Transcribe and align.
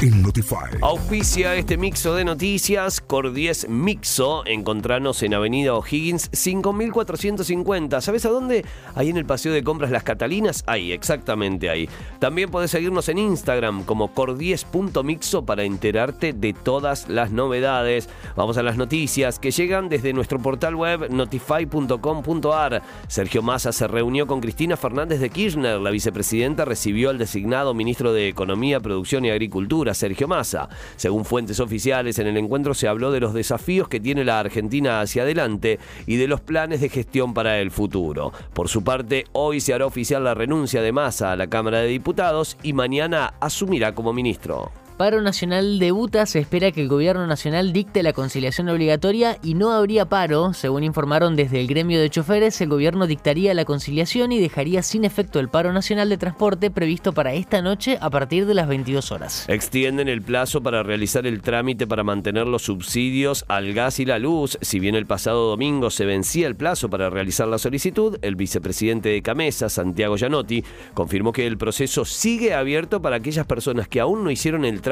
en 0.00 0.22
Notify. 0.22 0.78
Auspicia 0.80 1.56
este 1.56 1.76
mixo 1.76 2.14
de 2.14 2.24
noticias, 2.24 3.00
Cordies 3.00 3.68
Mixo. 3.68 4.46
Encontranos 4.46 5.22
en 5.24 5.34
Avenida 5.34 5.74
O'Higgins 5.74 6.30
5450. 6.32 8.00
¿Sabes 8.00 8.24
a 8.24 8.28
dónde? 8.28 8.64
Ahí 8.94 9.08
en 9.08 9.16
el 9.16 9.26
Paseo 9.26 9.52
de 9.52 9.64
Compras 9.64 9.90
Las 9.90 10.04
Catalinas. 10.04 10.62
Ahí, 10.66 10.92
exactamente 10.92 11.68
ahí. 11.68 11.88
También 12.20 12.50
podés 12.50 12.70
seguirnos 12.70 13.08
en 13.08 13.18
Instagram 13.18 13.82
como 13.82 14.14
cordies.mixo 14.14 15.44
para 15.44 15.64
enterarte 15.64 16.32
de 16.32 16.52
todas 16.52 17.08
las 17.08 17.32
novedades. 17.32 18.08
Vamos 18.36 18.56
a 18.56 18.62
las 18.62 18.76
noticias 18.76 19.40
que 19.40 19.50
llegan 19.50 19.88
desde 19.88 20.12
nuestro 20.12 20.38
portal 20.38 20.76
web 20.76 21.10
notify.com.ar. 21.10 22.82
Sergio 23.08 23.42
Massa 23.42 23.72
se 23.72 23.88
reunió 23.88 24.28
con 24.28 24.40
Cristina 24.40 24.76
Fernández 24.76 25.18
de 25.18 25.30
Kirchner. 25.30 25.80
La 25.80 25.90
vicepresidenta 25.90 26.64
recibió 26.64 27.10
al 27.10 27.18
designado 27.18 27.74
ministro 27.74 28.12
de 28.12 28.28
Economía, 28.28 28.78
Producción 28.78 29.24
y 29.24 29.30
Agricultura 29.30 29.87
Sergio 29.94 30.28
Massa. 30.28 30.68
Según 30.96 31.24
fuentes 31.24 31.60
oficiales, 31.60 32.18
en 32.18 32.26
el 32.26 32.36
encuentro 32.36 32.74
se 32.74 32.88
habló 32.88 33.10
de 33.10 33.20
los 33.20 33.34
desafíos 33.34 33.88
que 33.88 34.00
tiene 34.00 34.24
la 34.24 34.40
Argentina 34.40 35.00
hacia 35.00 35.22
adelante 35.22 35.78
y 36.06 36.16
de 36.16 36.28
los 36.28 36.40
planes 36.40 36.80
de 36.80 36.88
gestión 36.88 37.34
para 37.34 37.58
el 37.58 37.70
futuro. 37.70 38.32
Por 38.52 38.68
su 38.68 38.82
parte, 38.82 39.24
hoy 39.32 39.60
se 39.60 39.74
hará 39.74 39.86
oficial 39.86 40.24
la 40.24 40.34
renuncia 40.34 40.82
de 40.82 40.92
Massa 40.92 41.32
a 41.32 41.36
la 41.36 41.48
Cámara 41.48 41.80
de 41.80 41.88
Diputados 41.88 42.56
y 42.62 42.72
mañana 42.72 43.34
asumirá 43.40 43.94
como 43.94 44.12
ministro. 44.12 44.70
Paro 44.98 45.22
nacional 45.22 45.78
debuta, 45.78 46.26
se 46.26 46.40
espera 46.40 46.72
que 46.72 46.82
el 46.82 46.88
gobierno 46.88 47.24
nacional 47.28 47.72
dicte 47.72 48.02
la 48.02 48.12
conciliación 48.12 48.68
obligatoria 48.68 49.38
y 49.44 49.54
no 49.54 49.70
habría 49.70 50.06
paro. 50.06 50.52
Según 50.54 50.82
informaron 50.82 51.36
desde 51.36 51.60
el 51.60 51.68
gremio 51.68 52.00
de 52.00 52.10
choferes, 52.10 52.60
el 52.60 52.68
gobierno 52.68 53.06
dictaría 53.06 53.54
la 53.54 53.64
conciliación 53.64 54.32
y 54.32 54.40
dejaría 54.40 54.82
sin 54.82 55.04
efecto 55.04 55.38
el 55.38 55.50
paro 55.50 55.72
nacional 55.72 56.08
de 56.08 56.18
transporte 56.18 56.72
previsto 56.72 57.12
para 57.12 57.32
esta 57.32 57.62
noche 57.62 57.96
a 58.00 58.10
partir 58.10 58.44
de 58.44 58.54
las 58.54 58.66
22 58.66 59.12
horas. 59.12 59.44
Extienden 59.48 60.08
el 60.08 60.20
plazo 60.20 60.64
para 60.64 60.82
realizar 60.82 61.28
el 61.28 61.42
trámite 61.42 61.86
para 61.86 62.02
mantener 62.02 62.48
los 62.48 62.62
subsidios 62.62 63.44
al 63.46 63.74
gas 63.74 64.00
y 64.00 64.04
la 64.04 64.18
luz. 64.18 64.58
Si 64.62 64.80
bien 64.80 64.96
el 64.96 65.06
pasado 65.06 65.48
domingo 65.48 65.90
se 65.90 66.06
vencía 66.06 66.48
el 66.48 66.56
plazo 66.56 66.90
para 66.90 67.08
realizar 67.08 67.46
la 67.46 67.58
solicitud, 67.58 68.18
el 68.20 68.34
vicepresidente 68.34 69.10
de 69.10 69.22
Camesa, 69.22 69.68
Santiago 69.68 70.16
Gianotti, 70.16 70.64
confirmó 70.92 71.30
que 71.30 71.46
el 71.46 71.56
proceso 71.56 72.04
sigue 72.04 72.52
abierto 72.52 73.00
para 73.00 73.14
aquellas 73.14 73.46
personas 73.46 73.86
que 73.86 74.00
aún 74.00 74.24
no 74.24 74.32
hicieron 74.32 74.64
el 74.64 74.80
trámite 74.80 74.87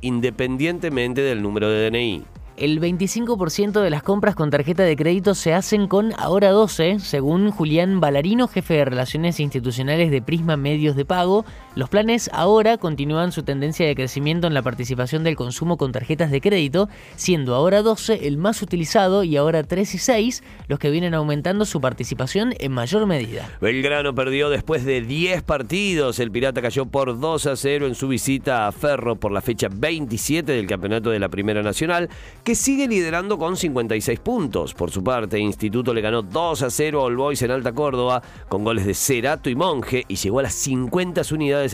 independientemente 0.00 1.22
del 1.22 1.42
número 1.42 1.68
de 1.70 1.90
DNI 1.90 2.24
el 2.58 2.80
25% 2.80 3.80
de 3.80 3.90
las 3.90 4.02
compras 4.02 4.34
con 4.34 4.50
tarjeta 4.50 4.82
de 4.82 4.96
crédito 4.96 5.36
se 5.36 5.54
hacen 5.54 5.86
con 5.86 6.12
Ahora 6.18 6.50
12, 6.50 6.98
según 6.98 7.52
Julián 7.52 8.00
Balarino, 8.00 8.48
jefe 8.48 8.74
de 8.74 8.84
Relaciones 8.84 9.38
Institucionales 9.38 10.10
de 10.10 10.20
Prisma 10.22 10.56
Medios 10.56 10.96
de 10.96 11.04
Pago. 11.04 11.44
Los 11.78 11.88
planes 11.88 12.28
ahora 12.32 12.76
continúan 12.76 13.30
su 13.30 13.44
tendencia 13.44 13.86
de 13.86 13.94
crecimiento 13.94 14.48
en 14.48 14.54
la 14.54 14.62
participación 14.62 15.22
del 15.22 15.36
consumo 15.36 15.76
con 15.76 15.92
tarjetas 15.92 16.32
de 16.32 16.40
crédito, 16.40 16.88
siendo 17.14 17.54
Ahora 17.54 17.82
12 17.82 18.26
el 18.26 18.36
más 18.36 18.62
utilizado 18.62 19.22
y 19.22 19.36
ahora 19.36 19.62
3 19.62 19.94
y 19.94 19.98
6 19.98 20.42
los 20.66 20.80
que 20.80 20.90
vienen 20.90 21.14
aumentando 21.14 21.64
su 21.64 21.80
participación 21.80 22.52
en 22.58 22.72
mayor 22.72 23.06
medida. 23.06 23.48
Belgrano 23.60 24.12
perdió 24.12 24.50
después 24.50 24.84
de 24.84 25.02
10 25.02 25.44
partidos. 25.44 26.18
El 26.18 26.32
Pirata 26.32 26.60
cayó 26.60 26.86
por 26.86 27.20
2 27.20 27.46
a 27.46 27.54
0 27.54 27.86
en 27.86 27.94
su 27.94 28.08
visita 28.08 28.66
a 28.66 28.72
Ferro 28.72 29.14
por 29.14 29.30
la 29.30 29.40
fecha 29.40 29.68
27 29.72 30.50
del 30.50 30.66
Campeonato 30.66 31.10
de 31.10 31.20
la 31.20 31.28
Primera 31.28 31.62
Nacional 31.62 32.08
que 32.42 32.56
sigue 32.56 32.88
liderando 32.88 33.38
con 33.38 33.56
56 33.56 34.18
puntos. 34.18 34.74
Por 34.74 34.90
su 34.90 35.04
parte, 35.04 35.38
Instituto 35.38 35.94
le 35.94 36.00
ganó 36.00 36.22
2 36.22 36.60
a 36.60 36.70
0 36.70 37.06
al 37.06 37.14
Boys 37.14 37.40
en 37.42 37.52
Alta 37.52 37.70
Córdoba 37.70 38.20
con 38.48 38.64
goles 38.64 38.84
de 38.84 38.94
Cerato 38.94 39.48
y 39.48 39.54
Monje 39.54 40.04
y 40.08 40.16
llegó 40.16 40.40
a 40.40 40.42
las 40.42 40.54
50 40.54 41.22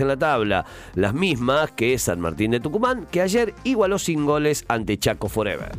en 0.00 0.08
la 0.08 0.16
tabla, 0.16 0.64
las 0.94 1.14
mismas 1.14 1.72
que 1.72 1.98
San 1.98 2.20
Martín 2.20 2.50
de 2.50 2.60
Tucumán, 2.60 3.06
que 3.10 3.20
ayer 3.20 3.54
igualó 3.64 3.98
sin 3.98 4.24
goles 4.26 4.64
ante 4.68 4.98
Chaco 4.98 5.28
Forever. 5.28 5.72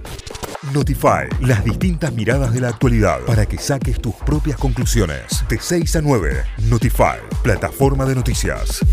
Notify, 0.74 1.28
las 1.42 1.64
distintas 1.64 2.14
miradas 2.14 2.54
de 2.54 2.62
la 2.62 2.70
actualidad 2.70 3.20
para 3.26 3.46
que 3.46 3.58
saques 3.58 4.02
tus 4.02 4.16
propias 4.16 4.58
conclusiones. 4.58 5.44
De 5.48 5.60
6 5.60 5.96
a 5.98 6.02
9, 6.02 6.44
Notify, 6.70 7.20
plataforma 7.44 8.06
de 8.06 8.16
noticias. 8.16 8.84